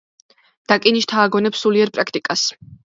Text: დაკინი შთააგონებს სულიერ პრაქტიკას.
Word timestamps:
დაკინი 0.71 1.03
შთააგონებს 1.07 1.65
სულიერ 1.67 1.97
პრაქტიკას. 1.99 2.53